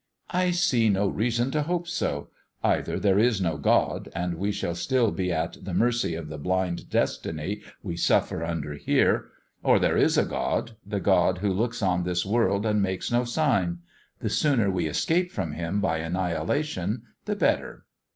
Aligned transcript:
"I 0.31 0.49
see 0.49 0.89
no 0.89 1.05
reason 1.07 1.51
to 1.51 1.61
hope 1.61 1.87
so. 1.87 2.29
Either 2.63 2.97
there 2.97 3.19
is 3.19 3.39
no 3.39 3.55
God, 3.59 4.09
and 4.15 4.33
we 4.39 4.51
shall 4.51 4.73
still 4.73 5.11
be 5.11 5.31
at 5.31 5.63
the 5.63 5.75
mercy 5.75 6.15
of 6.15 6.27
the 6.27 6.39
blind 6.39 6.89
destiny 6.89 7.61
we 7.83 7.95
suffer 7.97 8.43
under 8.43 8.73
here; 8.73 9.27
or 9.61 9.77
there 9.77 9.97
is 9.97 10.17
a 10.17 10.25
God, 10.25 10.71
the 10.83 10.99
God 10.99 11.37
who 11.37 11.53
looks 11.53 11.83
on 11.83 11.99
at 11.99 12.05
this 12.05 12.25
world 12.25 12.65
and 12.65 12.81
makes 12.81 13.11
no 13.11 13.25
sign! 13.25 13.77
The 14.21 14.29
sooner 14.29 14.71
we 14.71 14.87
escape 14.87 15.31
from 15.31 15.51
Him 15.51 15.79
by 15.81 15.97
annihilation 15.99 17.03
the 17.25 17.35
better." 17.35 17.85